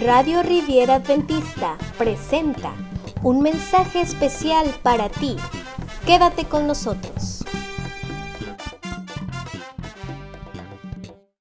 Radio 0.00 0.42
Riviera 0.42 0.94
Adventista 0.94 1.76
presenta 1.98 2.74
un 3.22 3.42
mensaje 3.42 4.00
especial 4.00 4.74
para 4.82 5.10
ti. 5.10 5.36
Quédate 6.06 6.46
con 6.46 6.66
nosotros. 6.66 7.44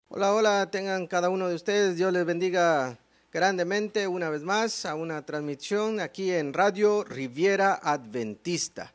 Hola, 0.10 0.34
hola, 0.34 0.70
tengan 0.70 1.08
cada 1.08 1.30
uno 1.30 1.48
de 1.48 1.56
ustedes, 1.56 1.96
Dios 1.96 2.12
les 2.12 2.26
bendiga 2.26 3.00
grandemente 3.32 4.10
una 4.10 4.30
vez 4.30 4.44
más 4.44 4.86
a 4.86 4.96
una 4.96 5.26
transmisión 5.26 6.02
aquí 6.02 6.34
en 6.34 6.52
Radio 6.52 7.06
Riviera 7.06 7.80
Adventista. 7.82 8.94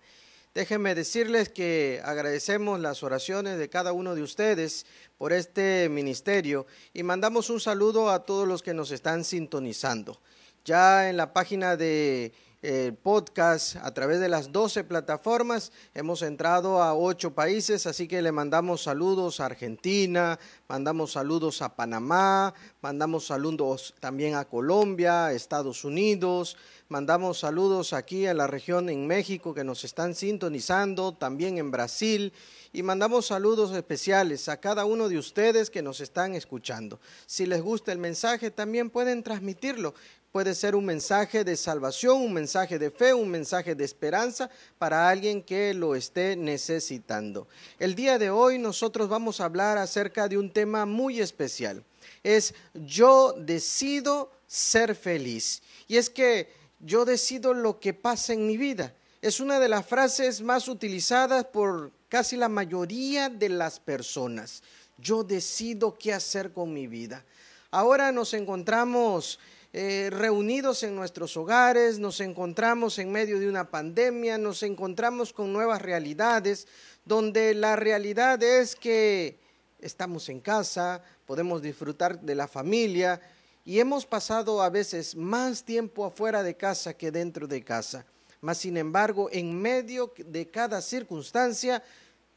Déjenme 0.55 0.95
decirles 0.95 1.49
que 1.49 2.01
agradecemos 2.05 2.79
las 2.79 3.03
oraciones 3.03 3.59
de 3.59 3.69
cada 3.69 3.93
uno 3.93 4.15
de 4.15 4.23
ustedes 4.23 4.87
por 5.19 5.33
este 5.33 5.89
ministerio 5.89 6.65
y 6.93 7.03
mandamos 7.03 7.51
un 7.51 7.59
saludo 7.59 8.09
a 8.09 8.25
todos 8.25 8.47
los 8.47 8.63
que 8.63 8.73
nos 8.73 8.93
están 8.93 9.25
sintonizando. 9.25 10.21
Ya 10.65 11.11
en 11.11 11.17
la 11.17 11.33
página 11.33 11.77
de 11.77 12.33
el 12.65 12.95
podcast 12.95 13.77
a 13.77 13.93
través 13.93 14.21
de 14.21 14.31
las 14.31 14.51
12 14.51 14.85
plataformas. 14.85 15.71
Hemos 15.93 16.23
entrado 16.23 16.83
a 16.83 16.95
ocho 16.95 17.35
países, 17.35 17.87
así 17.87 18.09
que 18.09 18.23
le 18.23 18.33
mandamos 18.33 18.85
saludos 18.85 19.39
a 19.39 19.47
Argentina, 19.47 20.39
mandamos 20.67 21.13
saludos 21.13 21.61
a 21.61 21.77
Panamá, 21.77 22.55
mandamos 22.81 23.27
saludos 23.27 23.95
también 24.01 24.35
a 24.35 24.47
Colombia, 24.47 25.31
Estados 25.33 25.85
Unidos, 25.85 26.57
mandamos 26.89 27.41
saludos 27.41 27.93
aquí 27.93 28.27
en 28.27 28.39
la 28.39 28.47
región 28.47 28.89
en 28.89 29.07
México 29.07 29.53
que 29.53 29.63
nos 29.63 29.85
están 29.85 30.15
sintonizando, 30.15 31.13
también 31.13 31.59
en 31.59 31.71
Brasil 31.71 32.33
y 32.73 32.83
mandamos 32.83 33.27
saludos 33.27 33.73
especiales 33.73 34.49
a 34.49 34.59
cada 34.59 34.87
uno 34.87 35.11
de 35.11 35.19
ustedes 35.19 35.69
que 35.69 35.83
nos 35.83 36.01
están 36.01 36.35
escuchando. 36.35 36.99
Si 37.27 37.45
les 37.45 37.61
gusta 37.61 37.93
el 37.93 37.99
mensaje, 37.99 38.51
también 38.51 38.89
pueden 38.89 39.23
transmitirlo 39.23 39.95
puede 40.35 40.57
ser 40.57 40.75
un 40.75 40.85
mensaje 40.85 41.45
de 41.45 41.57
salvación, 41.57 42.21
un 42.21 42.33
mensaje 42.33 42.77
de 42.77 42.91
fe, 42.91 43.15
un 43.15 43.31
mensaje 43.31 43.77
de 43.77 43.85
esperanza 43.85 44.51
para 44.79 45.09
alguien 45.09 45.41
que 45.41 45.73
lo 45.73 45.95
esté 45.95 46.35
necesitando. 46.35 47.47
El 47.79 47.95
día 47.95 48.19
de 48.19 48.31
hoy 48.31 48.59
nosotros 48.59 49.09
vamos 49.09 49.41
a 49.41 49.45
hablar 49.45 49.79
acerca 49.79 50.27
de 50.27 50.37
un 50.37 50.53
tema 50.53 50.87
muy 50.87 51.21
especial. 51.21 51.85
Es 52.25 52.53
yo 52.75 53.33
decido 53.39 54.33
ser 54.49 54.97
feliz. 54.97 55.63
Y 55.87 55.99
es 55.99 56.11
que 56.11 56.53
yo 56.81 57.05
decido 57.05 57.55
lo 57.55 57.79
que 57.79 57.95
pasa 57.95 58.33
en 58.33 58.45
mi 58.45 58.57
vida. 58.57 58.93
Es 59.23 59.39
una 59.39 59.61
de 59.61 59.69
las 59.69 59.87
frases 59.87 60.41
más 60.41 60.67
utilizadas 60.67 61.45
por 61.45 61.93
casi 62.09 62.37
la 62.37 62.49
mayoría 62.49 63.29
de 63.29 63.51
las 63.51 63.79
personas. 63.79 64.65
Yo 64.99 65.23
decido 65.23 65.97
qué 65.97 66.13
hacer 66.13 66.53
con 66.53 66.75
mi 66.75 66.89
vida. 66.89 67.25
Ahora 67.71 68.11
nos 68.11 68.35
encontramos 68.35 69.39
eh, 69.77 70.09
reunidos 70.09 70.85
en 70.85 70.95
nuestros 70.95 71.37
hogares, 71.37 71.99
nos 71.99 72.21
encontramos 72.21 72.97
en 73.01 73.11
medio 73.11 73.41
de 73.41 73.49
una 73.49 73.73
pandemia, 73.73 74.39
nos 74.39 74.63
encontramos 74.63 75.33
con 75.33 75.53
nuevas 75.53 75.83
realidades, 75.83 76.69
donde 77.05 77.55
la 77.55 77.75
realidad 77.75 78.41
es 78.41 78.77
que 78.77 79.41
estamos 79.81 80.29
en 80.29 80.39
casa, 80.39 81.03
podemos 81.27 81.61
disfrutar 81.61 82.21
de 82.21 82.37
la 82.37 82.47
familia 82.47 83.21
y 83.65 83.81
hemos 83.81 84.07
pasado 84.07 84.63
a 84.63 84.71
veces 84.71 85.17
más 85.17 85.65
tiempo 85.65 86.05
afuera 86.05 86.45
de 86.45 86.57
casa 86.57 86.95
que 86.95 87.11
dentro 87.11 87.49
de 87.49 87.65
casa. 87.65 88.07
Mas, 88.41 88.59
sin 88.59 88.77
embargo, 88.77 89.29
en 89.33 89.61
medio 89.61 90.15
de 90.19 90.49
cada 90.53 90.83
circunstancia, 90.83 91.83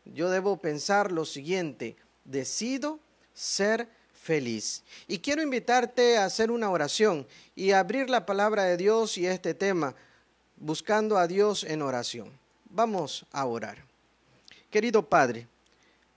yo 0.06 0.32
debo 0.32 0.58
pensar 0.58 1.12
lo 1.12 1.24
siguiente, 1.24 1.98
decido 2.24 3.00
ser 3.32 3.88
feliz. 4.28 4.84
Y 5.08 5.20
quiero 5.20 5.42
invitarte 5.42 6.18
a 6.18 6.26
hacer 6.26 6.52
una 6.52 6.70
oración 6.70 7.26
y 7.56 7.72
abrir 7.72 8.10
la 8.10 8.26
palabra 8.26 8.66
de 8.66 8.76
Dios 8.76 9.18
y 9.18 9.26
este 9.26 9.54
tema, 9.54 9.96
buscando 10.58 11.18
a 11.18 11.28
Dios 11.28 11.64
en 11.64 11.82
oración. 11.82 12.30
Vamos 12.70 13.26
a 13.32 13.46
orar. 13.46 13.78
Querido 14.70 15.02
Padre, 15.02 15.48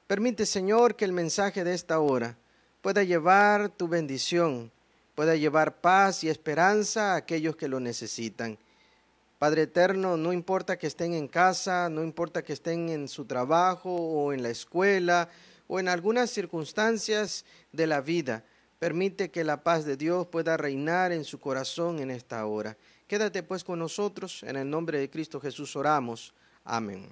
permite 0.08 0.44
Señor 0.44 0.96
que 0.96 1.04
el 1.04 1.12
mensaje 1.12 1.62
de 1.62 1.72
esta 1.72 2.00
hora 2.00 2.36
pueda 2.82 3.04
llevar 3.04 3.68
tu 3.68 3.86
bendición, 3.86 4.72
pueda 5.14 5.36
llevar 5.36 5.76
paz 5.80 6.24
y 6.24 6.28
esperanza 6.28 7.12
a 7.12 7.16
aquellos 7.16 7.54
que 7.54 7.68
lo 7.68 7.78
necesitan. 7.78 8.58
Padre 9.38 9.62
eterno, 9.62 10.16
no 10.16 10.32
importa 10.32 10.76
que 10.76 10.88
estén 10.88 11.14
en 11.14 11.28
casa, 11.28 11.88
no 11.88 12.02
importa 12.02 12.42
que 12.42 12.54
estén 12.54 12.88
en 12.88 13.06
su 13.06 13.24
trabajo 13.24 13.94
o 13.94 14.32
en 14.32 14.42
la 14.42 14.50
escuela, 14.50 15.28
o 15.70 15.78
en 15.78 15.88
algunas 15.88 16.30
circunstancias 16.30 17.44
de 17.70 17.86
la 17.86 18.00
vida. 18.00 18.42
Permite 18.80 19.30
que 19.30 19.44
la 19.44 19.62
paz 19.62 19.84
de 19.84 19.96
Dios 19.96 20.26
pueda 20.26 20.56
reinar 20.56 21.12
en 21.12 21.22
su 21.22 21.38
corazón 21.38 22.00
en 22.00 22.10
esta 22.10 22.44
hora. 22.44 22.76
Quédate 23.06 23.44
pues 23.44 23.62
con 23.62 23.78
nosotros, 23.78 24.42
en 24.42 24.56
el 24.56 24.68
nombre 24.68 24.98
de 24.98 25.08
Cristo 25.08 25.40
Jesús 25.40 25.76
oramos. 25.76 26.34
Amén. 26.64 27.06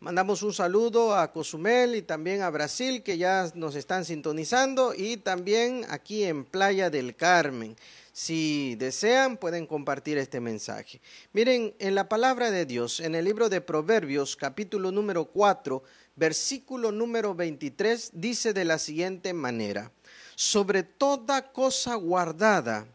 Mandamos 0.00 0.42
un 0.42 0.52
saludo 0.52 1.14
a 1.14 1.30
Cozumel 1.30 1.94
y 1.94 2.02
también 2.02 2.42
a 2.42 2.50
Brasil 2.50 3.04
que 3.04 3.16
ya 3.16 3.48
nos 3.54 3.76
están 3.76 4.04
sintonizando 4.04 4.92
y 4.92 5.16
también 5.16 5.86
aquí 5.88 6.24
en 6.24 6.44
Playa 6.44 6.90
del 6.90 7.14
Carmen. 7.14 7.76
Si 8.12 8.74
desean, 8.76 9.36
pueden 9.36 9.66
compartir 9.66 10.18
este 10.18 10.40
mensaje. 10.40 11.00
Miren, 11.32 11.74
en 11.78 11.94
la 11.94 12.08
palabra 12.08 12.50
de 12.50 12.66
Dios, 12.66 13.00
en 13.00 13.14
el 13.14 13.24
libro 13.24 13.48
de 13.48 13.60
Proverbios, 13.60 14.36
capítulo 14.36 14.90
número 14.90 15.26
4, 15.26 15.82
versículo 16.16 16.90
número 16.92 17.34
23 17.34 18.10
dice 18.14 18.52
de 18.52 18.64
la 18.64 18.78
siguiente 18.78 19.32
manera, 19.32 19.92
sobre 20.34 20.82
toda 20.82 21.52
cosa 21.52 21.94
guardada, 21.94 22.86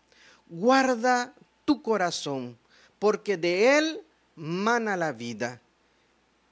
guarda 0.48 1.34
tu 1.64 1.82
corazón, 1.82 2.58
porque 3.00 3.38
de 3.38 3.78
él 3.78 4.02
mana 4.36 4.98
la 4.98 5.14
vida. 5.14 5.62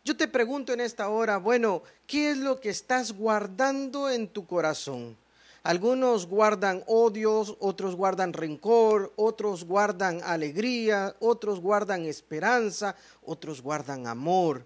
Yo 0.06 0.18
te 0.18 0.28
pregunto 0.28 0.74
en 0.74 0.82
esta 0.82 1.10
hora, 1.10 1.38
bueno, 1.38 1.84
¿qué 2.08 2.32
es 2.32 2.38
lo 2.38 2.60
que 2.60 2.70
estás 2.70 3.12
guardando 3.12 4.10
en 4.10 4.28
tu 4.28 4.46
corazón? 4.46 5.18
Algunos 5.64 6.28
guardan 6.28 6.84
odios, 6.88 7.56
otros 7.62 7.96
guardan 7.96 8.34
rencor, 8.34 9.14
otros 9.16 9.64
guardan 9.64 10.22
alegría, 10.22 11.16
otros 11.22 11.62
guardan 11.62 12.04
esperanza, 12.04 12.98
otros 13.22 13.62
guardan 13.62 14.06
amor. 14.06 14.66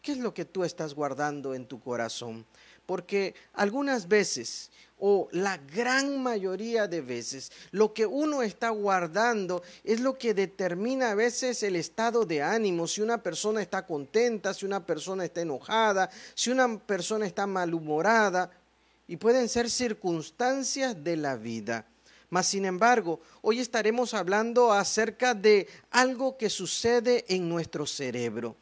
¿Qué 0.00 0.12
es 0.12 0.18
lo 0.18 0.32
que 0.32 0.44
tú 0.44 0.62
estás 0.62 0.94
guardando 0.94 1.52
en 1.52 1.66
tu 1.66 1.80
corazón? 1.80 2.46
Porque 2.86 3.34
algunas 3.54 4.06
veces, 4.06 4.70
o 5.00 5.26
la 5.32 5.56
gran 5.56 6.22
mayoría 6.22 6.86
de 6.86 7.00
veces, 7.00 7.50
lo 7.72 7.92
que 7.92 8.06
uno 8.06 8.42
está 8.42 8.68
guardando 8.70 9.64
es 9.82 9.98
lo 9.98 10.16
que 10.16 10.32
determina 10.32 11.10
a 11.10 11.16
veces 11.16 11.64
el 11.64 11.74
estado 11.74 12.24
de 12.24 12.44
ánimo, 12.44 12.86
si 12.86 13.02
una 13.02 13.20
persona 13.20 13.60
está 13.60 13.84
contenta, 13.84 14.54
si 14.54 14.64
una 14.64 14.86
persona 14.86 15.24
está 15.24 15.40
enojada, 15.40 16.08
si 16.36 16.52
una 16.52 16.78
persona 16.78 17.26
está 17.26 17.48
malhumorada, 17.48 18.48
y 19.08 19.16
pueden 19.16 19.48
ser 19.48 19.70
circunstancias 19.70 21.02
de 21.02 21.16
la 21.16 21.36
vida. 21.36 21.86
Mas, 22.28 22.46
sin 22.46 22.64
embargo, 22.64 23.20
hoy 23.42 23.60
estaremos 23.60 24.14
hablando 24.14 24.72
acerca 24.72 25.34
de 25.34 25.68
algo 25.90 26.36
que 26.36 26.50
sucede 26.50 27.24
en 27.28 27.48
nuestro 27.48 27.86
cerebro 27.86 28.56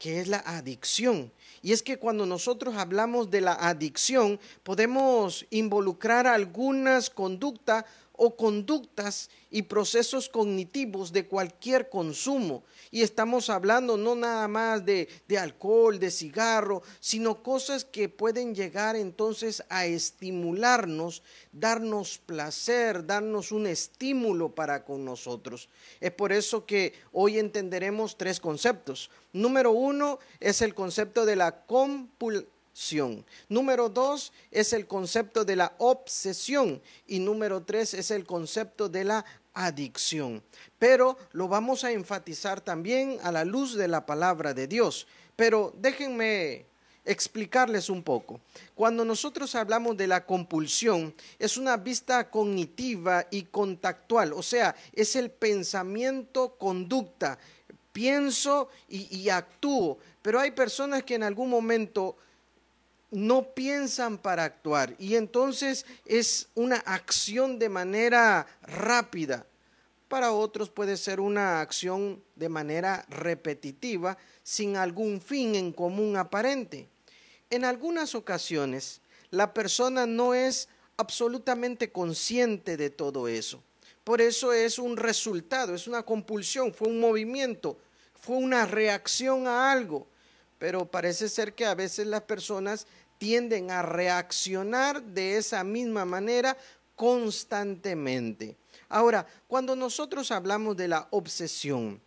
que 0.00 0.18
es 0.18 0.28
la 0.28 0.38
adicción. 0.38 1.30
Y 1.62 1.72
es 1.72 1.82
que 1.82 1.98
cuando 1.98 2.24
nosotros 2.24 2.74
hablamos 2.74 3.30
de 3.30 3.42
la 3.42 3.52
adicción, 3.52 4.40
podemos 4.62 5.46
involucrar 5.50 6.26
algunas 6.26 7.10
conductas 7.10 7.84
o 8.22 8.36
conductas 8.36 9.30
y 9.50 9.62
procesos 9.62 10.28
cognitivos 10.28 11.10
de 11.10 11.26
cualquier 11.26 11.88
consumo. 11.88 12.62
Y 12.90 13.00
estamos 13.00 13.48
hablando 13.48 13.96
no 13.96 14.14
nada 14.14 14.46
más 14.46 14.84
de, 14.84 15.08
de, 15.26 15.38
alcohol, 15.38 15.98
de 15.98 16.10
cigarro, 16.10 16.82
sino 17.00 17.42
cosas 17.42 17.86
que 17.86 18.10
pueden 18.10 18.54
llegar 18.54 18.94
entonces 18.94 19.64
a 19.70 19.86
estimularnos, 19.86 21.22
darnos 21.50 22.18
placer, 22.18 23.06
darnos 23.06 23.52
un 23.52 23.66
estímulo 23.66 24.54
para 24.54 24.84
con 24.84 25.02
nosotros. 25.02 25.70
Es 25.98 26.12
por 26.12 26.30
eso 26.30 26.66
que 26.66 26.92
hoy 27.12 27.38
entenderemos 27.38 28.18
tres 28.18 28.38
conceptos. 28.38 29.08
Número 29.32 29.70
uno 29.70 30.18
es 30.40 30.60
el 30.60 30.74
concepto 30.74 31.24
de 31.24 31.36
la 31.36 31.64
compulsión 31.64 32.59
Número 33.48 33.88
dos 33.88 34.32
es 34.50 34.72
el 34.72 34.86
concepto 34.86 35.44
de 35.44 35.56
la 35.56 35.74
obsesión 35.78 36.80
y 37.06 37.18
número 37.18 37.62
tres 37.62 37.94
es 37.94 38.10
el 38.10 38.24
concepto 38.24 38.88
de 38.88 39.04
la 39.04 39.24
adicción. 39.52 40.42
Pero 40.78 41.18
lo 41.32 41.48
vamos 41.48 41.84
a 41.84 41.92
enfatizar 41.92 42.60
también 42.60 43.18
a 43.22 43.32
la 43.32 43.44
luz 43.44 43.74
de 43.74 43.88
la 43.88 44.06
palabra 44.06 44.54
de 44.54 44.66
Dios. 44.66 45.06
Pero 45.36 45.74
déjenme 45.76 46.66
explicarles 47.04 47.90
un 47.90 48.02
poco. 48.02 48.40
Cuando 48.74 49.04
nosotros 49.04 49.54
hablamos 49.54 49.96
de 49.96 50.06
la 50.06 50.24
compulsión, 50.24 51.14
es 51.38 51.56
una 51.56 51.76
vista 51.76 52.30
cognitiva 52.30 53.26
y 53.30 53.44
contactual, 53.44 54.32
o 54.32 54.42
sea, 54.42 54.74
es 54.92 55.16
el 55.16 55.30
pensamiento 55.30 56.56
conducta. 56.56 57.38
Pienso 57.92 58.68
y, 58.88 59.28
actúo, 59.28 59.98
pero 60.22 60.38
hay 60.38 60.52
personas 60.52 61.02
que 61.02 61.16
en 61.16 61.24
algún 61.24 61.50
momento 61.50 62.16
no 63.10 63.54
piensan 63.54 64.18
para 64.18 64.44
actuar 64.44 64.94
y 64.98 65.16
entonces 65.16 65.86
es 66.06 66.48
una 66.54 66.76
acción 66.76 67.58
de 67.58 67.68
manera 67.68 68.46
rápida. 68.62 69.46
Para 70.08 70.32
otros 70.32 70.70
puede 70.70 70.96
ser 70.96 71.20
una 71.20 71.60
acción 71.60 72.22
de 72.34 72.48
manera 72.48 73.04
repetitiva 73.08 74.18
sin 74.42 74.76
algún 74.76 75.20
fin 75.20 75.54
en 75.54 75.72
común 75.72 76.16
aparente. 76.16 76.88
En 77.48 77.64
algunas 77.64 78.14
ocasiones 78.14 79.00
la 79.30 79.54
persona 79.54 80.06
no 80.06 80.34
es 80.34 80.68
absolutamente 80.96 81.90
consciente 81.90 82.76
de 82.76 82.90
todo 82.90 83.28
eso. 83.28 83.62
Por 84.04 84.20
eso 84.20 84.52
es 84.52 84.78
un 84.78 84.96
resultado, 84.96 85.74
es 85.74 85.86
una 85.86 86.02
compulsión, 86.02 86.74
fue 86.74 86.88
un 86.88 87.00
movimiento, 87.00 87.78
fue 88.14 88.36
una 88.36 88.66
reacción 88.66 89.46
a 89.46 89.70
algo. 89.70 90.06
Pero 90.60 90.84
parece 90.84 91.28
ser 91.28 91.54
que 91.54 91.64
a 91.64 91.74
veces 91.74 92.06
las 92.06 92.20
personas 92.20 92.86
tienden 93.18 93.70
a 93.70 93.82
reaccionar 93.82 95.02
de 95.02 95.38
esa 95.38 95.64
misma 95.64 96.04
manera 96.04 96.56
constantemente. 96.94 98.56
Ahora, 98.88 99.26
cuando 99.48 99.74
nosotros 99.74 100.30
hablamos 100.30 100.76
de 100.76 100.86
la 100.86 101.08
obsesión, 101.10 101.98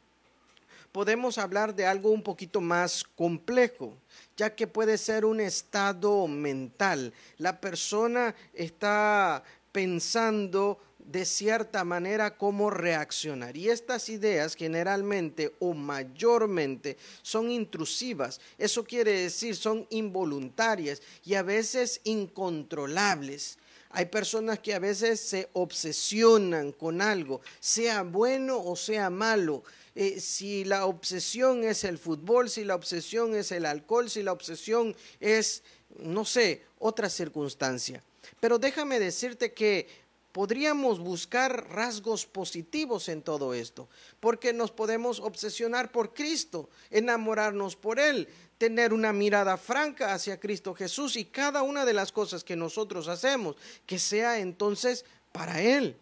podemos 0.92 1.40
hablar 1.40 1.74
de 1.74 1.88
algo 1.88 2.12
un 2.12 2.22
poquito 2.22 2.62
más 2.62 3.04
complejo, 3.04 3.98
ya 4.38 4.54
que 4.54 4.68
puede 4.68 5.00
ser 5.00 5.26
un 5.26 5.40
estado 5.40 6.28
mental. 6.28 7.12
La 7.40 7.60
persona 7.60 8.36
está 8.54 9.44
pensando 9.72 10.80
de 11.06 11.26
cierta 11.26 11.84
manera 11.84 12.38
cómo 12.38 12.70
reaccionar. 12.70 13.58
Y 13.58 13.70
estas 13.70 14.10
ideas 14.10 14.56
generalmente 14.56 15.54
o 15.60 15.74
mayormente 15.74 16.98
son 17.22 17.52
intrusivas. 17.52 18.40
Eso 18.58 18.84
quiere 18.84 19.12
decir 19.22 19.56
son 19.56 19.86
involuntarias 19.90 21.02
y 21.26 21.36
a 21.36 21.44
veces 21.44 22.02
incontrolables. 22.04 23.58
Hay 23.96 24.08
personas 24.08 24.58
que 24.60 24.74
a 24.74 24.80
veces 24.80 25.20
se 25.20 25.50
obsesionan 25.54 26.72
con 26.72 27.00
algo, 27.00 27.42
sea 27.60 28.02
bueno 28.02 28.60
o 28.60 28.76
sea 28.76 29.12
malo. 29.12 29.64
Eh, 29.96 30.20
si 30.20 30.64
la 30.64 30.88
obsesión 30.88 31.64
es 31.64 31.84
el 31.84 32.00
fútbol, 32.00 32.50
si 32.50 32.64
la 32.64 32.74
obsesión 32.74 33.36
es 33.36 33.52
el 33.52 33.68
alcohol, 33.68 34.10
si 34.10 34.24
la 34.24 34.32
obsesión 34.32 34.96
es, 35.20 35.62
no 36.00 36.26
sé, 36.26 36.64
otra 36.80 37.08
circunstancia. 37.08 38.02
Pero 38.40 38.58
déjame 38.58 39.00
decirte 39.00 39.54
que 39.54 39.88
podríamos 40.34 41.00
buscar 41.00 41.70
rasgos 41.70 42.26
positivos 42.26 43.08
en 43.08 43.22
todo 43.22 43.54
esto, 43.54 43.88
porque 44.20 44.52
nos 44.52 44.72
podemos 44.72 45.20
obsesionar 45.20 45.92
por 45.92 46.14
Cristo, 46.14 46.70
enamorarnos 46.90 47.76
por 47.76 48.00
Él, 48.00 48.28
tener 48.58 48.94
una 48.94 49.14
mirada 49.14 49.58
franca 49.58 50.14
hacia 50.14 50.40
Cristo 50.40 50.74
Jesús 50.74 51.16
y 51.16 51.26
cada 51.26 51.62
una 51.62 51.86
de 51.86 51.94
las 51.94 52.12
cosas 52.12 52.44
que 52.44 52.56
nosotros 52.56 53.08
hacemos, 53.08 53.56
que 53.86 54.00
sea 54.00 54.40
entonces 54.40 55.06
para 55.32 55.62
Él. 55.62 55.96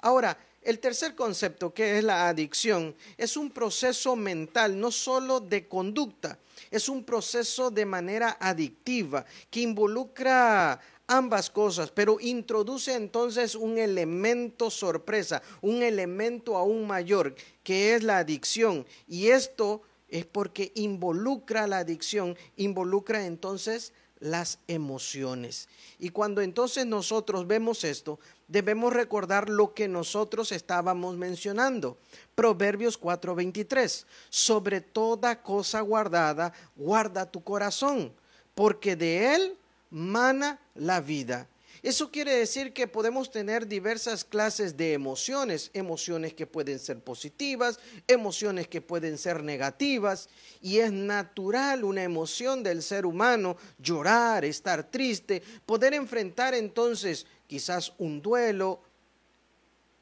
Ahora, 0.00 0.38
el 0.62 0.80
tercer 0.80 1.14
concepto, 1.14 1.72
que 1.72 1.96
es 1.96 2.04
la 2.04 2.28
adicción, 2.28 2.94
es 3.16 3.38
un 3.38 3.50
proceso 3.50 4.16
mental, 4.16 4.78
no 4.78 4.90
solo 4.90 5.40
de 5.40 5.66
conducta, 5.66 6.38
es 6.70 6.90
un 6.90 7.04
proceso 7.04 7.70
de 7.70 7.86
manera 7.86 8.36
adictiva 8.38 9.24
que 9.50 9.60
involucra 9.60 10.78
ambas 11.08 11.50
cosas, 11.50 11.90
pero 11.90 12.18
introduce 12.20 12.94
entonces 12.94 13.54
un 13.54 13.78
elemento 13.78 14.70
sorpresa, 14.70 15.42
un 15.62 15.82
elemento 15.82 16.56
aún 16.56 16.86
mayor, 16.86 17.34
que 17.64 17.94
es 17.94 18.04
la 18.04 18.18
adicción. 18.18 18.86
Y 19.08 19.28
esto 19.28 19.82
es 20.08 20.26
porque 20.26 20.70
involucra 20.74 21.66
la 21.66 21.78
adicción, 21.78 22.36
involucra 22.56 23.26
entonces 23.26 23.92
las 24.20 24.58
emociones. 24.66 25.68
Y 25.98 26.10
cuando 26.10 26.40
entonces 26.42 26.86
nosotros 26.86 27.46
vemos 27.46 27.84
esto, 27.84 28.18
debemos 28.48 28.92
recordar 28.92 29.48
lo 29.48 29.74
que 29.74 29.88
nosotros 29.88 30.52
estábamos 30.52 31.16
mencionando. 31.16 31.98
Proverbios 32.34 32.98
4:23, 32.98 34.06
sobre 34.28 34.80
toda 34.80 35.42
cosa 35.42 35.80
guardada, 35.80 36.52
guarda 36.76 37.30
tu 37.30 37.42
corazón, 37.42 38.12
porque 38.54 38.96
de 38.96 39.34
él 39.34 39.58
mana 39.90 40.60
la 40.74 41.00
vida. 41.00 41.48
Eso 41.82 42.10
quiere 42.10 42.34
decir 42.34 42.72
que 42.72 42.88
podemos 42.88 43.30
tener 43.30 43.66
diversas 43.66 44.24
clases 44.24 44.76
de 44.76 44.94
emociones, 44.94 45.70
emociones 45.74 46.34
que 46.34 46.46
pueden 46.46 46.78
ser 46.80 47.00
positivas, 47.00 47.78
emociones 48.08 48.66
que 48.66 48.80
pueden 48.80 49.16
ser 49.16 49.44
negativas, 49.44 50.28
y 50.60 50.78
es 50.78 50.90
natural 50.90 51.84
una 51.84 52.02
emoción 52.02 52.64
del 52.64 52.82
ser 52.82 53.06
humano 53.06 53.56
llorar, 53.78 54.44
estar 54.44 54.90
triste, 54.90 55.40
poder 55.64 55.94
enfrentar 55.94 56.52
entonces 56.54 57.26
quizás 57.46 57.92
un 57.98 58.20
duelo, 58.20 58.82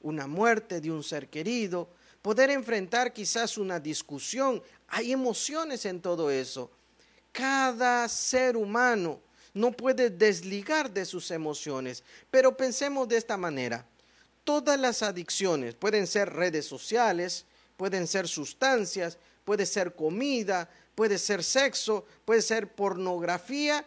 una 0.00 0.26
muerte 0.26 0.80
de 0.80 0.90
un 0.90 1.02
ser 1.02 1.28
querido, 1.28 1.90
poder 2.22 2.50
enfrentar 2.50 3.12
quizás 3.12 3.58
una 3.58 3.78
discusión. 3.78 4.62
Hay 4.88 5.12
emociones 5.12 5.84
en 5.84 6.00
todo 6.00 6.30
eso. 6.30 6.70
Cada 7.32 8.08
ser 8.08 8.56
humano 8.56 9.20
no 9.56 9.72
puede 9.72 10.10
desligar 10.10 10.90
de 10.90 11.06
sus 11.06 11.30
emociones. 11.30 12.04
Pero 12.30 12.54
pensemos 12.58 13.08
de 13.08 13.16
esta 13.16 13.38
manera. 13.38 13.86
Todas 14.44 14.78
las 14.78 15.02
adicciones 15.02 15.74
pueden 15.74 16.06
ser 16.06 16.34
redes 16.34 16.66
sociales, 16.66 17.46
pueden 17.78 18.06
ser 18.06 18.28
sustancias, 18.28 19.16
puede 19.46 19.64
ser 19.64 19.94
comida, 19.94 20.68
puede 20.94 21.16
ser 21.16 21.42
sexo, 21.42 22.04
puede 22.26 22.42
ser 22.42 22.70
pornografía, 22.70 23.86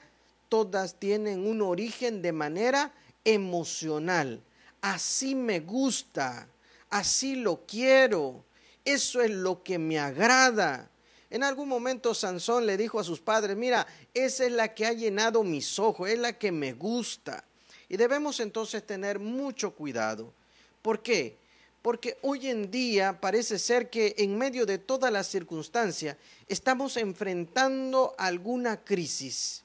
todas 0.50 0.96
tienen 0.96 1.46
un 1.46 1.62
origen 1.62 2.24
de 2.24 2.32
manera 2.32 2.92
emocional. 3.24 4.42
Así 4.82 5.36
me 5.36 5.60
gusta, 5.60 6.48
así 6.90 7.36
lo 7.36 7.64
quiero, 7.68 8.44
eso 8.84 9.22
es 9.22 9.30
lo 9.30 9.62
que 9.62 9.78
me 9.78 10.00
agrada. 10.00 10.90
En 11.30 11.44
algún 11.44 11.70
momento 11.70 12.14
Sansón 12.14 12.66
le 12.66 12.76
dijo 12.76 13.00
a 13.00 13.04
sus 13.04 13.20
padres, 13.20 13.56
mira, 13.56 13.86
esa 14.14 14.46
es 14.46 14.52
la 14.52 14.74
que 14.74 14.86
ha 14.86 14.94
llenado 14.94 15.44
mis 15.44 15.78
ojos, 15.78 16.10
es 16.10 16.18
la 16.18 16.38
que 16.38 16.52
me 16.52 16.74
gusta. 16.74 17.44
Y 17.88 17.98
debemos 17.98 18.40
entonces 18.40 18.86
tener 18.86 19.20
mucho 19.20 19.72
cuidado. 19.72 20.34
¿Por 20.82 21.02
qué? 21.02 21.38
Porque 21.82 22.18
hoy 22.24 22.48
en 22.48 22.72
día 22.72 23.20
parece 23.22 23.60
ser 23.60 23.90
que 23.90 24.16
en 24.18 24.38
medio 24.38 24.66
de 24.66 24.80
todas 24.80 25.12
las 25.12 25.28
circunstancias 25.28 26.18
estamos 26.48 26.98
enfrentando 26.98 28.16
alguna 28.18 28.84
crisis. 28.84 29.64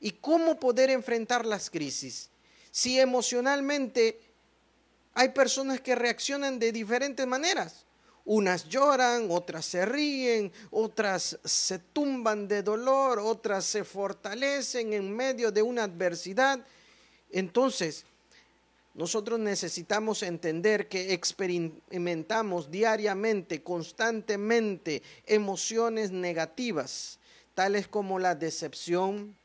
¿Y 0.00 0.12
cómo 0.12 0.58
poder 0.60 0.90
enfrentar 0.90 1.44
las 1.44 1.68
crisis? 1.68 2.30
Si 2.70 3.00
emocionalmente 3.00 4.20
hay 5.14 5.30
personas 5.30 5.80
que 5.80 5.94
reaccionan 5.94 6.58
de 6.58 6.72
diferentes 6.72 7.26
maneras. 7.26 7.85
Unas 8.26 8.68
lloran, 8.68 9.28
otras 9.30 9.64
se 9.64 9.86
ríen, 9.86 10.52
otras 10.72 11.38
se 11.44 11.78
tumban 11.78 12.48
de 12.48 12.62
dolor, 12.62 13.20
otras 13.20 13.64
se 13.64 13.84
fortalecen 13.84 14.92
en 14.92 15.14
medio 15.14 15.52
de 15.52 15.62
una 15.62 15.84
adversidad. 15.84 16.58
Entonces, 17.30 18.04
nosotros 18.94 19.38
necesitamos 19.38 20.24
entender 20.24 20.88
que 20.88 21.12
experimentamos 21.12 22.68
diariamente, 22.68 23.62
constantemente, 23.62 25.04
emociones 25.24 26.10
negativas, 26.10 27.20
tales 27.54 27.86
como 27.86 28.18
la 28.18 28.34
decepción 28.34 29.36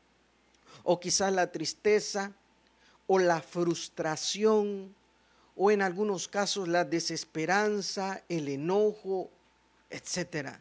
o 0.82 0.98
quizás 0.98 1.32
la 1.32 1.52
tristeza 1.52 2.32
o 3.06 3.20
la 3.20 3.40
frustración 3.40 4.92
o 5.56 5.70
en 5.70 5.82
algunos 5.82 6.28
casos 6.28 6.68
la 6.68 6.84
desesperanza, 6.84 8.22
el 8.28 8.48
enojo, 8.48 9.30
etc. 9.90 10.56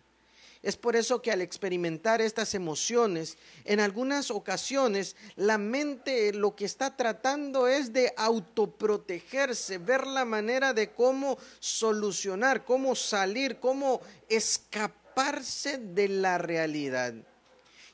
Es 0.61 0.77
por 0.77 0.95
eso 0.95 1.21
que 1.23 1.31
al 1.31 1.41
experimentar 1.41 2.21
estas 2.21 2.53
emociones, 2.53 3.37
en 3.65 3.79
algunas 3.79 4.29
ocasiones 4.29 5.15
la 5.35 5.57
mente 5.57 6.33
lo 6.33 6.55
que 6.55 6.65
está 6.65 6.95
tratando 6.95 7.67
es 7.67 7.93
de 7.93 8.13
autoprotegerse, 8.15 9.79
ver 9.79 10.05
la 10.05 10.23
manera 10.23 10.73
de 10.73 10.91
cómo 10.91 11.39
solucionar, 11.59 12.63
cómo 12.63 12.95
salir, 12.95 13.59
cómo 13.59 14.01
escaparse 14.29 15.79
de 15.79 16.07
la 16.09 16.37
realidad. 16.37 17.15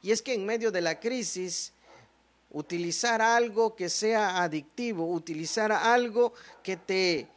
Y 0.02 0.12
es 0.12 0.22
que 0.22 0.34
en 0.34 0.46
medio 0.46 0.70
de 0.70 0.82
la 0.82 1.00
crisis, 1.00 1.72
utilizar 2.52 3.22
algo 3.22 3.76
que 3.76 3.90
sea 3.90 4.42
adictivo, 4.42 5.12
utilizar 5.12 5.72
algo 5.72 6.34
que 6.64 6.78
te 6.78 7.28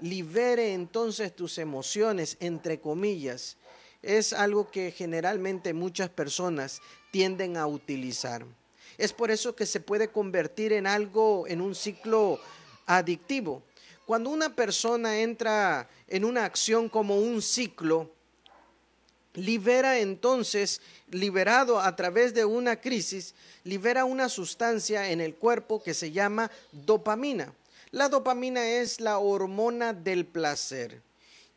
libere 0.00 0.74
entonces 0.74 1.34
tus 1.34 1.58
emociones, 1.58 2.36
entre 2.40 2.80
comillas, 2.80 3.56
es 4.02 4.32
algo 4.32 4.70
que 4.70 4.92
generalmente 4.92 5.72
muchas 5.74 6.08
personas 6.08 6.80
tienden 7.10 7.56
a 7.56 7.66
utilizar. 7.66 8.46
Es 8.96 9.12
por 9.12 9.30
eso 9.30 9.54
que 9.54 9.66
se 9.66 9.80
puede 9.80 10.08
convertir 10.08 10.72
en 10.72 10.86
algo, 10.86 11.46
en 11.46 11.60
un 11.60 11.74
ciclo 11.74 12.40
adictivo. 12.86 13.62
Cuando 14.06 14.30
una 14.30 14.54
persona 14.54 15.20
entra 15.20 15.88
en 16.06 16.24
una 16.24 16.44
acción 16.44 16.88
como 16.88 17.18
un 17.18 17.42
ciclo, 17.42 18.10
libera 19.38 19.98
entonces, 19.98 20.80
liberado 21.10 21.80
a 21.80 21.94
través 21.96 22.34
de 22.34 22.44
una 22.44 22.80
crisis, 22.80 23.34
libera 23.64 24.04
una 24.04 24.28
sustancia 24.28 25.10
en 25.10 25.20
el 25.20 25.34
cuerpo 25.34 25.82
que 25.82 25.94
se 25.94 26.10
llama 26.10 26.50
dopamina. 26.72 27.52
La 27.90 28.08
dopamina 28.08 28.66
es 28.68 29.00
la 29.00 29.18
hormona 29.18 29.92
del 29.92 30.26
placer. 30.26 31.00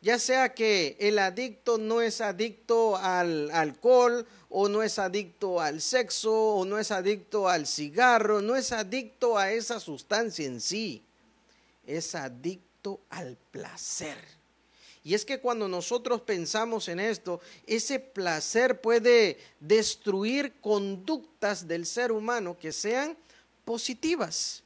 Ya 0.00 0.18
sea 0.18 0.52
que 0.52 0.96
el 0.98 1.18
adicto 1.18 1.78
no 1.78 2.00
es 2.00 2.20
adicto 2.20 2.96
al 2.96 3.50
alcohol 3.52 4.26
o 4.48 4.68
no 4.68 4.82
es 4.82 4.98
adicto 4.98 5.60
al 5.60 5.80
sexo 5.80 6.32
o 6.32 6.64
no 6.64 6.78
es 6.78 6.90
adicto 6.90 7.48
al 7.48 7.66
cigarro, 7.66 8.40
no 8.40 8.56
es 8.56 8.72
adicto 8.72 9.38
a 9.38 9.52
esa 9.52 9.78
sustancia 9.78 10.44
en 10.44 10.60
sí, 10.60 11.04
es 11.86 12.14
adicto 12.16 13.00
al 13.10 13.36
placer. 13.52 14.41
Y 15.04 15.14
es 15.14 15.24
que 15.24 15.40
cuando 15.40 15.66
nosotros 15.66 16.20
pensamos 16.20 16.88
en 16.88 17.00
esto, 17.00 17.40
ese 17.66 17.98
placer 17.98 18.80
puede 18.80 19.38
destruir 19.58 20.54
conductas 20.60 21.66
del 21.66 21.86
ser 21.86 22.12
humano 22.12 22.56
que 22.56 22.70
sean 22.70 23.16
positivas. 23.64 24.62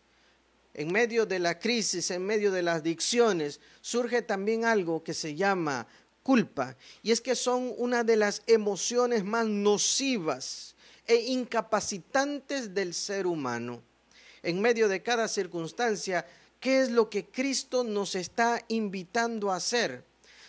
En 0.74 0.92
medio 0.92 1.24
de 1.24 1.38
la 1.38 1.58
crisis, 1.58 2.10
en 2.10 2.26
medio 2.26 2.52
de 2.52 2.62
las 2.62 2.80
adicciones, 2.80 3.60
surge 3.80 4.20
también 4.20 4.66
algo 4.66 5.02
que 5.02 5.14
se 5.14 5.34
llama 5.34 5.86
culpa. 6.22 6.76
Y 7.02 7.12
es 7.12 7.22
que 7.22 7.34
son 7.34 7.72
una 7.78 8.04
de 8.04 8.16
las 8.16 8.42
emociones 8.46 9.24
más 9.24 9.46
nocivas 9.46 10.74
e 11.06 11.16
incapacitantes 11.16 12.74
del 12.74 12.92
ser 12.92 13.26
humano. 13.26 13.80
En 14.42 14.60
medio 14.60 14.86
de 14.88 15.02
cada 15.02 15.28
circunstancia, 15.28 16.26
¿qué 16.60 16.80
es 16.82 16.90
lo 16.90 17.08
que 17.08 17.24
Cristo 17.24 17.84
nos 17.84 18.14
está 18.14 18.62
invitando 18.68 19.50
a 19.50 19.56
hacer? 19.56 20.04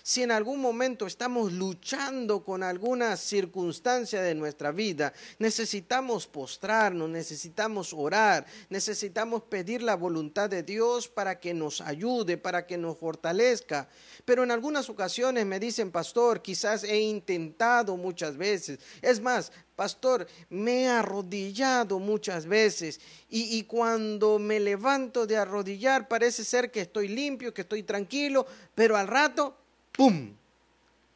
Si 0.07 0.23
en 0.23 0.31
algún 0.31 0.61
momento 0.61 1.05
estamos 1.05 1.51
luchando 1.51 2.41
con 2.41 2.63
alguna 2.63 3.17
circunstancia 3.17 4.21
de 4.21 4.35
nuestra 4.35 4.71
vida, 4.71 5.11
necesitamos 5.37 6.27
postrarnos, 6.27 7.09
necesitamos 7.09 7.93
orar, 7.93 8.45
necesitamos 8.69 9.43
pedir 9.43 9.81
la 9.83 9.97
voluntad 9.97 10.49
de 10.49 10.63
Dios 10.63 11.09
para 11.09 11.41
que 11.41 11.53
nos 11.53 11.81
ayude, 11.81 12.37
para 12.37 12.65
que 12.65 12.77
nos 12.77 12.97
fortalezca. 12.97 13.89
Pero 14.23 14.45
en 14.45 14.51
algunas 14.51 14.89
ocasiones 14.89 15.45
me 15.45 15.59
dicen, 15.59 15.91
pastor, 15.91 16.41
quizás 16.41 16.85
he 16.85 17.01
intentado 17.01 17.97
muchas 17.97 18.37
veces. 18.37 18.79
Es 19.01 19.19
más, 19.19 19.51
pastor, 19.75 20.25
me 20.49 20.83
he 20.83 20.87
arrodillado 20.87 21.99
muchas 21.99 22.45
veces 22.45 23.01
y, 23.29 23.57
y, 23.57 23.63
cuando 23.63 24.39
me 24.39 24.61
levanto 24.61 25.27
de 25.27 25.35
arrodillar 25.35 26.07
parece 26.07 26.45
ser 26.45 26.71
que 26.71 26.79
estoy 26.79 27.09
limpio, 27.09 27.53
que 27.53 27.63
estoy 27.63 27.83
tranquilo, 27.83 28.47
pero 28.73 28.95
al 28.95 29.09
rato 29.09 29.66
¡pum! 29.97 30.33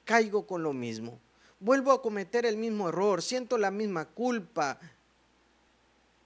Caigo 0.03 0.45
con 0.45 0.63
lo 0.63 0.73
mismo. 0.73 1.17
Vuelvo 1.59 1.91
a 1.91 2.01
cometer 2.01 2.45
el 2.45 2.57
mismo 2.57 2.89
error, 2.89 3.21
siento 3.21 3.57
la 3.57 3.69
misma 3.69 4.05
culpa. 4.05 4.79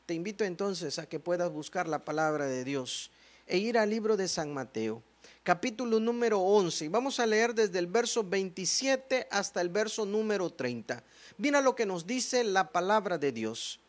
Te 0.06 0.14
invito 0.14 0.46
entonces 0.46 0.98
a 0.98 1.08
que 1.08 1.20
puedas 1.20 1.52
buscar 1.52 1.88
la 1.88 2.06
palabra 2.06 2.48
de 2.48 2.64
Dios 2.64 3.12
e 3.46 3.58
ir 3.58 3.78
al 3.78 3.90
libro 3.90 4.16
de 4.16 4.30
San 4.30 4.54
Mateo, 4.54 5.04
capítulo 5.44 6.00
número 6.00 6.40
11. 6.40 6.88
Vamos 6.90 7.20
a 7.20 7.26
leer 7.26 7.54
desde 7.54 7.80
el 7.80 7.88
verso 7.88 8.24
27 8.24 9.28
hasta 9.30 9.60
el 9.60 9.70
verso 9.70 10.06
número 10.06 10.50
30. 10.50 11.04
Mira 11.38 11.60
lo 11.60 11.76
que 11.76 11.86
nos 11.86 12.08
dice 12.08 12.44
la 12.46 12.72
palabra 12.72 13.18
de 13.18 13.34
Dios. 13.34 13.80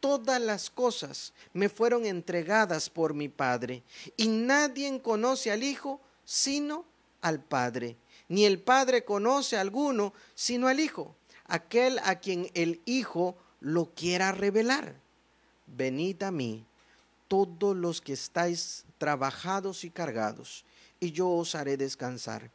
Todas 0.00 0.40
las 0.40 0.70
cosas 0.70 1.32
me 1.52 1.68
fueron 1.68 2.04
entregadas 2.04 2.90
por 2.90 3.14
mi 3.14 3.28
Padre, 3.28 3.84
y 4.16 4.26
nadie 4.28 5.00
conoce 5.00 5.52
al 5.52 5.62
Hijo 5.62 6.00
sino 6.24 6.84
al 7.20 7.42
Padre, 7.42 7.96
ni 8.28 8.44
el 8.44 8.60
Padre 8.60 9.04
conoce 9.04 9.56
a 9.56 9.60
alguno 9.60 10.12
sino 10.34 10.68
al 10.68 10.80
Hijo, 10.80 11.16
aquel 11.46 11.98
a 12.00 12.16
quien 12.20 12.50
el 12.54 12.80
Hijo 12.84 13.36
lo 13.60 13.94
quiera 13.94 14.32
revelar. 14.32 14.94
Venid 15.66 16.22
a 16.22 16.30
mí, 16.30 16.64
todos 17.28 17.76
los 17.76 18.00
que 18.00 18.12
estáis 18.12 18.84
trabajados 18.98 19.84
y 19.84 19.90
cargados, 19.90 20.64
y 20.98 21.12
yo 21.12 21.28
os 21.28 21.54
haré 21.54 21.76
descansar. 21.76 22.50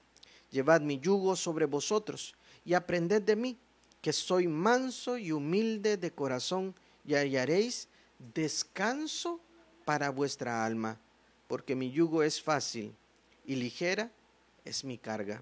Llevad 0.51 0.81
mi 0.81 0.99
yugo 0.99 1.35
sobre 1.35 1.65
vosotros 1.65 2.35
y 2.63 2.73
aprended 2.73 3.21
de 3.21 3.35
mí, 3.35 3.57
que 4.01 4.13
soy 4.13 4.47
manso 4.47 5.17
y 5.17 5.31
humilde 5.31 5.97
de 5.97 6.11
corazón, 6.11 6.75
y 7.05 7.15
hallaréis 7.15 7.87
descanso 8.33 9.39
para 9.85 10.09
vuestra 10.09 10.65
alma, 10.65 10.99
porque 11.47 11.75
mi 11.75 11.91
yugo 11.91 12.23
es 12.23 12.41
fácil 12.41 12.95
y 13.45 13.55
ligera 13.55 14.11
es 14.65 14.83
mi 14.83 14.97
carga. 14.97 15.41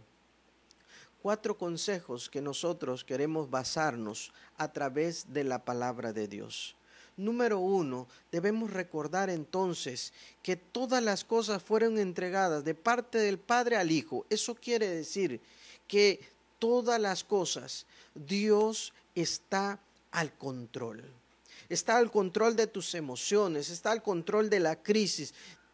Cuatro 1.22 1.58
consejos 1.58 2.30
que 2.30 2.42
nosotros 2.42 3.04
queremos 3.04 3.50
basarnos 3.50 4.34
a 4.58 4.72
través 4.72 5.34
de 5.34 5.46
la 5.46 5.64
palabra 5.64 6.12
de 6.12 6.28
Dios. 6.28 6.76
Número 7.16 7.60
uno, 7.60 8.08
debemos 8.32 8.72
recordar 8.72 9.30
entonces 9.30 10.14
que 10.42 10.56
todas 10.56 11.02
las 11.02 11.24
cosas 11.24 11.62
fueron 11.62 11.98
entregadas 12.00 12.64
de 12.64 12.76
parte 12.76 13.20
del 13.20 13.38
Padre 13.38 13.78
al 13.78 13.92
Hijo. 13.92 14.26
Eso 14.30 14.56
quiere 14.56 14.88
decir 14.88 15.40
que 15.88 16.20
todas 16.60 17.00
las 17.00 17.24
cosas, 17.24 17.86
Dios 18.16 18.94
está 19.16 19.80
al 20.12 20.34
control. 20.34 21.04
Está 21.70 21.98
al 21.98 22.12
control 22.12 22.56
de 22.56 22.68
tus 22.68 22.96
emociones, 22.96 23.70
está 23.70 23.92
al 23.92 24.04
control 24.04 24.50
de 24.50 24.60
la 24.60 24.82
crisis, 24.82 25.34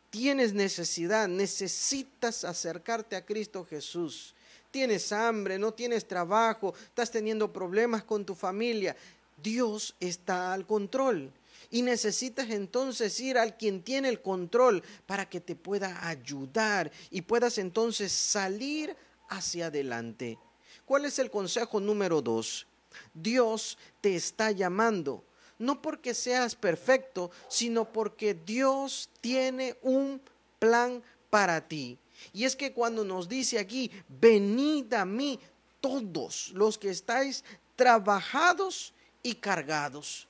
tienes 0.10 0.54
necesidad, 0.54 1.28
necesitas 1.28 2.44
acercarte 2.44 3.16
a 3.16 3.26
Cristo 3.26 3.66
Jesús. 3.66 4.34
Tienes 4.72 5.12
hambre, 5.12 5.58
no 5.58 5.74
tienes 5.74 6.08
trabajo, 6.08 6.74
estás 6.84 7.12
teniendo 7.12 7.52
problemas 7.52 8.04
con 8.04 8.26
tu 8.26 8.36
familia. 8.36 8.96
Dios 9.42 9.96
está 10.00 10.54
al 10.54 10.66
control. 10.66 11.32
Y 11.72 11.82
necesitas 11.82 12.50
entonces 12.50 13.20
ir 13.20 13.38
al 13.38 13.58
quien 13.58 13.84
tiene 13.84 14.10
el 14.10 14.22
control 14.22 14.84
para 15.06 15.30
que 15.30 15.40
te 15.40 15.56
pueda 15.56 16.08
ayudar 16.08 16.92
y 17.12 17.22
puedas 17.22 17.58
entonces 17.58 18.12
salir 18.12 18.96
hacia 19.30 19.68
adelante. 19.68 20.40
¿Cuál 20.86 21.06
es 21.06 21.20
el 21.20 21.30
consejo 21.30 21.80
número 21.80 22.22
dos? 22.22 22.66
Dios 23.14 23.78
te 24.02 24.16
está 24.16 24.52
llamando 24.52 25.24
no 25.60 25.82
porque 25.82 26.14
seas 26.14 26.56
perfecto, 26.56 27.30
sino 27.48 27.86
porque 27.92 28.34
Dios 28.34 29.10
tiene 29.22 29.78
un 29.82 30.22
plan 30.58 31.04
para 31.30 31.68
ti. 31.68 32.00
Y 32.34 32.46
es 32.46 32.56
que 32.56 32.74
cuando 32.74 33.04
nos 33.04 33.30
dice 33.30 33.60
aquí, 33.60 33.92
venid 34.08 34.94
a 34.94 35.06
mí 35.06 35.40
todos 35.80 36.52
los 36.54 36.78
que 36.78 36.90
estáis 36.90 37.44
trabajados 37.76 38.94
y 39.22 39.36
cargados. 39.36 40.28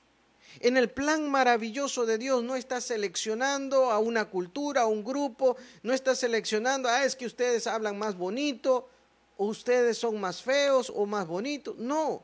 En 0.58 0.76
el 0.76 0.90
plan 0.90 1.30
maravilloso 1.30 2.06
de 2.06 2.18
Dios 2.18 2.42
no 2.42 2.56
está 2.56 2.80
seleccionando 2.80 3.90
a 3.90 3.98
una 4.00 4.26
cultura, 4.26 4.82
a 4.82 4.86
un 4.86 5.04
grupo, 5.04 5.56
no 5.82 5.92
está 5.92 6.14
seleccionando, 6.16 6.88
ah, 6.88 7.04
es 7.04 7.14
que 7.14 7.26
ustedes 7.26 7.68
hablan 7.68 7.98
más 7.98 8.16
bonito, 8.16 8.88
o 9.36 9.46
ustedes 9.46 9.96
son 9.96 10.20
más 10.20 10.42
feos 10.42 10.92
o 10.94 11.06
más 11.06 11.26
bonitos. 11.26 11.76
No, 11.78 12.22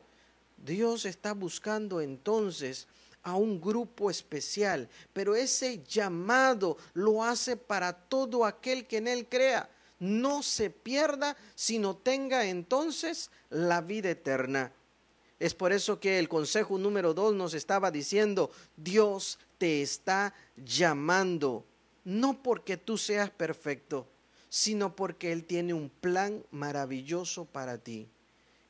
Dios 0.56 1.04
está 1.04 1.32
buscando 1.32 2.00
entonces 2.00 2.88
a 3.26 3.35
un 3.35 3.61
grupo 3.61 4.09
especial, 4.09 4.88
pero 5.12 5.35
ese 5.35 5.83
llamado 5.83 6.76
lo 6.95 7.25
hace 7.25 7.56
para 7.56 7.92
todo 7.92 8.45
aquel 8.45 8.87
que 8.87 8.99
en 8.99 9.09
él 9.09 9.26
crea. 9.28 9.68
No 9.99 10.45
se 10.45 10.71
pierda, 10.71 11.37
sino 11.56 11.97
tenga 11.97 12.47
entonces 12.47 13.33
la 13.50 13.80
vida 13.80 14.11
eterna. 14.11 14.73
Es 15.40 15.54
por 15.54 15.73
eso 15.73 15.99
que 15.99 16.21
el 16.21 16.28
consejo 16.28 16.78
número 16.78 17.14
dos 17.14 17.35
nos 17.35 17.52
estaba 17.54 17.90
diciendo, 17.90 18.52
Dios 18.76 19.40
te 19.59 19.83
está 19.83 20.33
llamando, 20.56 21.66
no 22.04 22.40
porque 22.40 22.76
tú 22.76 22.97
seas 22.97 23.30
perfecto, 23.30 24.06
sino 24.49 24.95
porque 24.95 25.33
Él 25.33 25.45
tiene 25.45 25.75
un 25.75 25.90
plan 25.90 26.45
maravilloso 26.52 27.45
para 27.45 27.76
ti. 27.78 28.09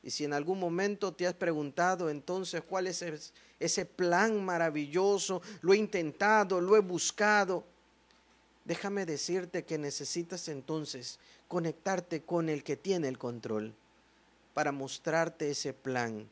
Y 0.06 0.10
si 0.10 0.24
en 0.24 0.34
algún 0.34 0.60
momento 0.60 1.12
te 1.12 1.26
has 1.26 1.34
preguntado 1.34 2.08
entonces 2.08 2.62
cuál 2.62 2.86
es 2.86 3.04
ese 3.58 3.84
plan 3.84 4.44
maravilloso, 4.44 5.42
lo 5.62 5.72
he 5.72 5.78
intentado, 5.78 6.60
lo 6.60 6.76
he 6.76 6.78
buscado, 6.78 7.64
déjame 8.64 9.04
decirte 9.04 9.64
que 9.64 9.78
necesitas 9.78 10.46
entonces 10.46 11.18
conectarte 11.48 12.22
con 12.22 12.48
el 12.48 12.62
que 12.62 12.76
tiene 12.76 13.08
el 13.08 13.18
control 13.18 13.74
para 14.54 14.70
mostrarte 14.70 15.50
ese 15.50 15.72
plan. 15.72 16.28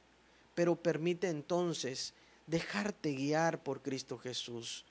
Pero 0.55 0.77
permite 0.77 1.29
entonces 1.29 2.15
dejarte 2.47 3.13
guiar 3.13 3.61
por 3.65 3.83
Cristo 3.83 4.19
Jesús. 4.19 4.85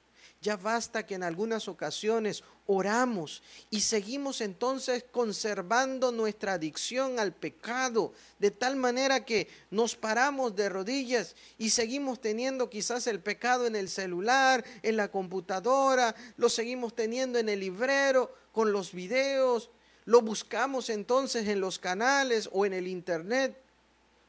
Ya 0.43 0.57
basta 0.57 1.05
que 1.05 1.15
en 1.15 1.23
algunas 1.23 1.69
ocasiones 1.69 2.43
oramos 2.67 3.41
y 3.69 3.79
seguimos 3.79 4.41
entonces 4.41 5.05
conservando 5.09 6.11
nuestra 6.11 6.53
adicción 6.53 7.17
al 7.17 7.31
pecado, 7.33 8.11
de 8.39 8.51
tal 8.51 8.75
manera 8.75 9.23
que 9.23 9.47
nos 9.71 9.95
paramos 9.95 10.53
de 10.53 10.67
rodillas 10.67 11.37
y 11.57 11.69
seguimos 11.69 12.19
teniendo 12.19 12.69
quizás 12.69 13.07
el 13.07 13.21
pecado 13.21 13.67
en 13.67 13.77
el 13.77 13.87
celular, 13.87 14.65
en 14.81 14.97
la 14.97 15.09
computadora, 15.09 16.13
lo 16.35 16.49
seguimos 16.49 16.93
teniendo 16.93 17.39
en 17.39 17.47
el 17.47 17.61
librero, 17.61 18.35
con 18.51 18.73
los 18.73 18.91
videos, 18.91 19.69
lo 20.03 20.21
buscamos 20.21 20.89
entonces 20.89 21.47
en 21.47 21.61
los 21.61 21.79
canales 21.79 22.49
o 22.51 22.65
en 22.65 22.73
el 22.73 22.87
internet. 22.87 23.57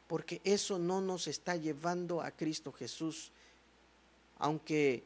porque 0.06 0.40
eso 0.44 0.78
no 0.78 1.00
nos 1.00 1.26
está 1.26 1.56
llevando 1.56 2.20
a 2.20 2.30
Cristo 2.30 2.70
Jesús. 2.70 3.32
Aunque 4.38 5.02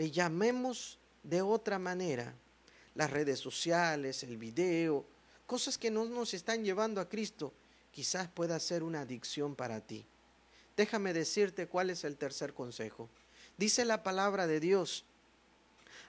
le 0.00 0.10
llamemos 0.10 0.98
de 1.22 1.42
otra 1.42 1.78
manera, 1.78 2.34
las 2.94 3.10
redes 3.10 3.38
sociales, 3.38 4.22
el 4.22 4.38
video, 4.38 5.04
cosas 5.44 5.76
que 5.76 5.90
no 5.90 6.06
nos 6.06 6.32
están 6.32 6.64
llevando 6.64 7.02
a 7.02 7.08
Cristo, 7.10 7.52
quizás 7.92 8.26
pueda 8.26 8.58
ser 8.60 8.82
una 8.82 9.02
adicción 9.02 9.54
para 9.54 9.82
ti. 9.82 10.06
Déjame 10.74 11.12
decirte 11.12 11.66
cuál 11.66 11.90
es 11.90 12.04
el 12.04 12.16
tercer 12.16 12.54
consejo. 12.54 13.10
Dice 13.58 13.84
la 13.84 14.02
palabra 14.02 14.46
de 14.46 14.58
Dios, 14.58 15.04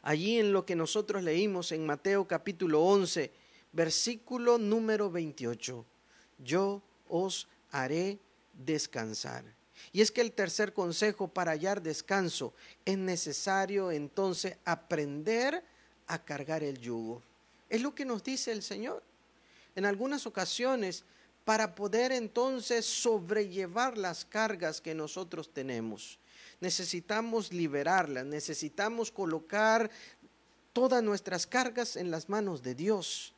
allí 0.03 0.39
en 0.39 0.53
lo 0.53 0.65
que 0.65 0.77
nosotros 0.77 1.21
leímos 1.21 1.73
en 1.73 1.85
Mateo 1.85 2.25
capítulo 2.25 2.81
11, 2.83 3.29
versículo 3.73 4.57
número 4.57 5.11
28, 5.11 5.85
yo 6.39 6.81
os 7.09 7.49
haré 7.71 8.19
descansar. 8.53 9.43
Y 9.91 10.01
es 10.01 10.11
que 10.11 10.21
el 10.21 10.31
tercer 10.31 10.73
consejo 10.73 11.27
para 11.27 11.51
hallar 11.51 11.81
descanso 11.81 12.53
es 12.85 12.97
necesario 12.97 13.91
entonces 13.91 14.57
aprender 14.65 15.63
a 16.07 16.23
cargar 16.23 16.63
el 16.63 16.79
yugo. 16.79 17.21
Es 17.69 17.81
lo 17.81 17.95
que 17.95 18.05
nos 18.05 18.23
dice 18.23 18.51
el 18.51 18.63
Señor. 18.63 19.01
En 19.75 19.85
algunas 19.85 20.27
ocasiones, 20.27 21.05
para 21.45 21.73
poder 21.73 22.11
entonces 22.11 22.85
sobrellevar 22.85 23.97
las 23.97 24.25
cargas 24.25 24.81
que 24.81 24.93
nosotros 24.93 25.49
tenemos, 25.53 26.19
necesitamos 26.59 27.51
liberarlas, 27.51 28.25
necesitamos 28.25 29.11
colocar 29.11 29.89
todas 30.73 31.01
nuestras 31.03 31.47
cargas 31.47 31.95
en 31.95 32.11
las 32.11 32.29
manos 32.29 32.61
de 32.61 32.75
Dios. 32.75 33.33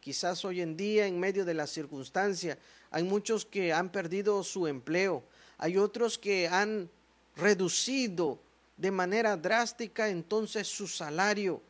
Quizás 0.00 0.44
hoy 0.44 0.60
en 0.60 0.76
día, 0.76 1.06
en 1.06 1.18
medio 1.18 1.44
de 1.44 1.54
la 1.54 1.66
circunstancia, 1.66 2.58
hay 2.90 3.02
muchos 3.02 3.44
que 3.44 3.72
han 3.72 3.90
perdido 3.90 4.42
su 4.42 4.66
empleo, 4.66 5.22
hay 5.58 5.76
otros 5.76 6.18
que 6.18 6.48
han 6.48 6.88
reducido 7.36 8.38
de 8.76 8.90
manera 8.90 9.36
drástica 9.36 10.08
entonces 10.08 10.68
su 10.68 10.86
salario. 10.86 11.60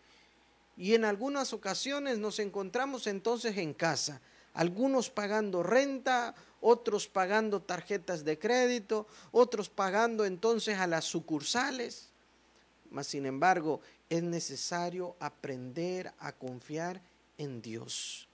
Y 0.77 0.95
en 0.95 1.05
algunas 1.05 1.53
ocasiones 1.53 2.19
nos 2.19 2.39
encontramos 2.39 3.07
entonces 3.07 3.57
en 3.57 3.75
casa, 3.75 4.21
algunos 4.55 5.11
pagando 5.11 5.63
renta, 5.63 6.35
otros 6.61 7.09
pagando 7.09 7.63
tarjetas 7.63 8.25
de 8.25 8.39
crédito, 8.39 9.07
otros 9.33 9.69
pagando 9.69 10.25
entonces 10.25 10.79
a 10.79 10.87
las 10.87 11.05
sucursales. 11.05 12.11
Mas 12.91 13.07
sin 13.07 13.27
embargo, 13.27 13.81
es 14.09 14.23
necesario 14.23 15.17
aprender 15.19 16.13
a 16.19 16.33
confiar 16.33 17.01
en 17.39 17.61
Dios. 17.63 18.29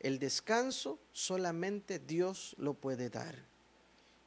El 0.00 0.18
descanso 0.18 0.98
solamente 1.12 1.98
Dios 1.98 2.54
lo 2.58 2.74
puede 2.74 3.10
dar. 3.10 3.50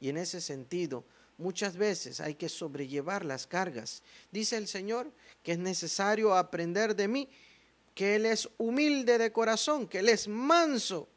Y 0.04 0.10
en 0.10 0.18
ese 0.18 0.42
sentido, 0.42 1.02
muchas 1.38 1.78
veces 1.78 2.20
hay 2.20 2.34
que 2.34 2.50
sobrellevar 2.50 3.24
las 3.24 3.46
cargas. 3.46 4.02
Dice 4.30 4.58
el 4.58 4.68
Señor 4.68 5.10
que 5.42 5.52
es 5.52 5.58
necesario 5.58 6.34
aprender 6.34 6.94
de 6.94 7.08
mí, 7.08 7.26
que 7.94 8.16
Él 8.16 8.26
es 8.26 8.46
humilde 8.58 9.16
de 9.16 9.32
corazón, 9.32 9.88
que 9.88 10.00
Él 10.00 10.10
es 10.10 10.28
manso, 10.28 11.08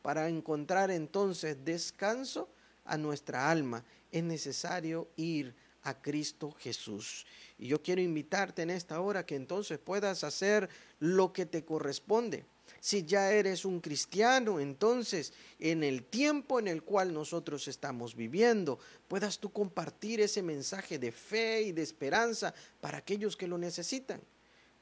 para 0.00 0.28
encontrar 0.28 0.92
entonces 0.92 1.56
descanso 1.64 2.48
a 2.84 2.96
nuestra 2.96 3.50
alma. 3.50 3.82
Es 4.12 4.22
necesario 4.22 5.08
ir 5.16 5.52
a 5.82 6.00
Cristo 6.00 6.52
Jesús. 6.52 7.26
Y 7.58 7.66
yo 7.66 7.82
quiero 7.82 8.00
invitarte 8.00 8.62
en 8.62 8.70
esta 8.70 9.00
hora 9.00 9.26
que 9.26 9.34
entonces 9.34 9.80
puedas 9.80 10.22
hacer 10.22 10.68
lo 11.00 11.32
que 11.32 11.46
te 11.46 11.64
corresponde 11.64 12.46
si 12.80 13.04
ya 13.04 13.32
eres 13.32 13.64
un 13.64 13.80
cristiano, 13.80 14.60
entonces 14.60 15.32
en 15.58 15.82
el 15.82 16.04
tiempo 16.04 16.58
en 16.58 16.68
el 16.68 16.82
cual 16.82 17.12
nosotros 17.12 17.68
estamos 17.68 18.14
viviendo, 18.14 18.78
puedas 19.08 19.38
tú 19.38 19.50
compartir 19.50 20.20
ese 20.20 20.42
mensaje 20.42 20.98
de 20.98 21.12
fe 21.12 21.62
y 21.62 21.72
de 21.72 21.82
esperanza 21.82 22.54
para 22.80 22.98
aquellos 22.98 23.36
que 23.36 23.48
lo 23.48 23.58
necesitan. 23.58 24.20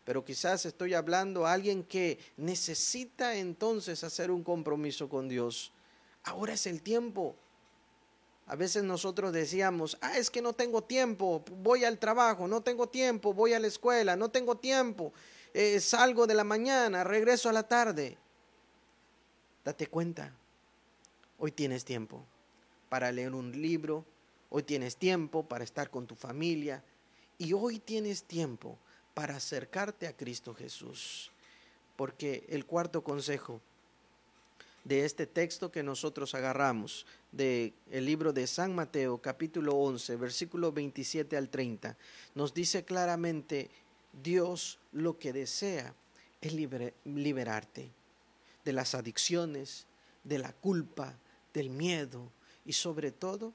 Pero 0.05 0.25
quizás 0.25 0.67
estoy 0.67 0.95
hablando 0.95 1.47
a 1.47 1.53
alguien 1.53 1.83
que 1.83 2.19
necesita 2.37 3.37
entonces 3.37 4.05
hacer 4.05 4.31
un 4.31 4.45
compromiso 4.45 5.09
con 5.09 5.29
Dios. 5.29 5.73
Ahora 6.25 6.55
es 6.55 6.67
el 6.67 6.83
tiempo. 6.83 7.37
A 8.47 8.57
veces 8.57 8.83
nosotros 8.83 9.33
decíamos, 9.33 9.97
ah, 10.03 10.19
es 10.19 10.31
que 10.31 10.43
no 10.43 10.53
tengo 10.53 10.83
tiempo, 10.83 11.43
voy 11.63 11.85
al 11.85 11.99
trabajo, 11.99 12.47
no 12.47 12.61
tengo 12.61 12.87
tiempo, 12.89 13.33
voy 13.33 13.55
a 13.55 13.61
la 13.61 13.69
escuela, 13.69 14.17
no 14.17 14.31
tengo 14.31 14.57
tiempo. 14.57 15.15
Eh, 15.57 15.79
salgo 15.79 16.27
de 16.27 16.35
la 16.35 16.43
mañana, 16.43 17.05
regreso 17.05 17.49
a 17.49 17.53
la 17.53 17.63
tarde. 17.63 18.19
Date 19.65 19.87
cuenta, 19.87 20.35
hoy 21.39 21.53
tienes 21.53 21.85
tiempo 21.85 22.25
para 22.89 23.13
leer 23.13 23.33
un 23.33 23.53
libro, 23.63 24.05
hoy 24.51 24.65
tienes 24.65 24.97
tiempo 24.97 25.45
para 25.45 25.63
estar 25.63 25.91
con 25.91 26.09
tu 26.09 26.17
familia 26.17 26.83
y 27.39 27.53
hoy 27.53 27.79
tienes 27.79 28.25
tiempo 28.25 28.77
para 29.15 29.37
acercarte 29.37 30.09
a 30.09 30.17
Cristo 30.17 30.55
Jesús. 30.55 31.31
Porque 31.95 32.45
el 32.49 32.67
cuarto 32.67 33.05
consejo 33.05 33.61
de 34.83 35.05
este 35.05 35.29
texto 35.29 35.71
que 35.71 35.85
nosotros 35.85 36.35
agarramos 36.35 37.07
del 37.31 37.73
el 37.91 38.05
libro 38.05 38.33
de 38.33 38.47
San 38.47 38.75
Mateo 38.75 39.17
capítulo 39.19 39.77
11 39.77 40.17
versículo 40.17 40.73
27 40.73 41.39
al 41.39 41.49
30 41.49 41.97
nos 42.35 42.53
dice 42.53 42.85
claramente 42.85 43.71
Dios 44.23 44.79
lo 44.93 45.19
que 45.19 45.33
desea 45.33 45.95
es 46.41 46.53
liberarte 46.53 47.91
de 48.65 48.73
las 48.73 48.95
adicciones, 48.95 49.87
de 50.23 50.39
la 50.39 50.53
culpa, 50.53 51.15
del 51.53 51.71
miedo 51.71 52.31
y 52.65 52.73
sobre 52.73 53.11
todo 53.11 53.53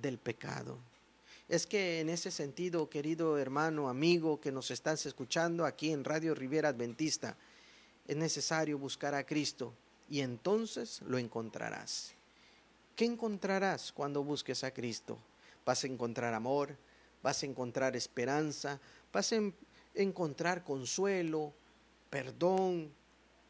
del 0.00 0.18
pecado. 0.18 0.78
Es 1.48 1.66
que 1.66 2.00
en 2.00 2.08
ese 2.08 2.30
sentido, 2.30 2.90
querido 2.90 3.38
hermano, 3.38 3.88
amigo 3.88 4.40
que 4.40 4.50
nos 4.50 4.70
estás 4.70 5.06
escuchando 5.06 5.64
aquí 5.64 5.92
en 5.92 6.04
Radio 6.04 6.34
Riviera 6.34 6.70
Adventista, 6.70 7.36
es 8.06 8.16
necesario 8.16 8.78
buscar 8.78 9.14
a 9.14 9.24
Cristo 9.24 9.72
y 10.10 10.20
entonces 10.20 11.02
lo 11.02 11.18
encontrarás. 11.18 12.14
¿Qué 12.96 13.04
encontrarás 13.04 13.92
cuando 13.92 14.24
busques 14.24 14.64
a 14.64 14.72
Cristo? 14.72 15.18
Vas 15.64 15.84
a 15.84 15.86
encontrar 15.86 16.34
amor, 16.34 16.76
vas 17.22 17.42
a 17.42 17.46
encontrar 17.46 17.94
esperanza, 17.94 18.80
vas 19.12 19.32
a 19.32 19.36
encontrar 19.96 20.62
consuelo, 20.62 21.52
perdón, 22.10 22.92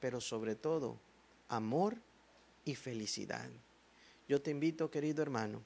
pero 0.01 0.21
sobre 0.21 0.55
todo 0.55 0.99
amor 1.49 1.97
y 2.65 2.75
felicidad. 2.75 3.49
Yo 4.29 4.41
te 4.41 4.51
invito, 4.51 4.91
querido 4.91 5.23
hermano, 5.23 5.63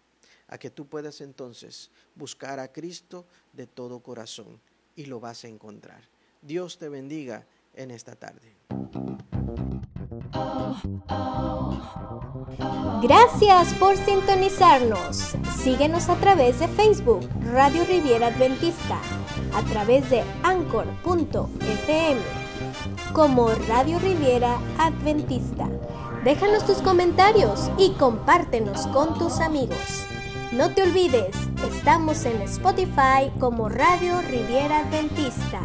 a 0.48 0.58
que 0.58 0.70
tú 0.70 0.86
puedas 0.86 1.20
entonces 1.20 1.90
buscar 2.14 2.58
a 2.58 2.72
Cristo 2.72 3.26
de 3.52 3.66
todo 3.66 4.00
corazón 4.00 4.60
y 4.96 5.06
lo 5.06 5.20
vas 5.20 5.44
a 5.44 5.48
encontrar. 5.48 6.02
Dios 6.42 6.78
te 6.78 6.88
bendiga 6.88 7.46
en 7.74 7.90
esta 7.90 8.16
tarde. 8.16 8.56
Gracias 13.02 13.74
por 13.74 13.96
sintonizarnos. 13.96 15.34
Síguenos 15.62 16.08
a 16.08 16.16
través 16.16 16.60
de 16.60 16.68
Facebook, 16.68 17.28
Radio 17.52 17.84
Riviera 17.84 18.28
Adventista, 18.28 19.00
a 19.54 19.62
través 19.62 20.08
de 20.10 20.22
anchor.fm, 20.42 22.20
como 23.12 23.48
Radio 23.68 23.98
Riviera 23.98 24.58
Adventista. 24.78 25.68
Déjanos 26.24 26.66
tus 26.66 26.78
comentarios 26.78 27.70
y 27.78 27.92
compártenos 27.92 28.86
con 28.88 29.18
tus 29.18 29.40
amigos. 29.40 30.06
No 30.52 30.70
te 30.74 30.82
olvides, 30.82 31.34
estamos 31.72 32.24
en 32.24 32.42
Spotify 32.42 33.30
como 33.38 33.68
Radio 33.68 34.20
Riviera 34.22 34.80
Adventista. 34.80 35.60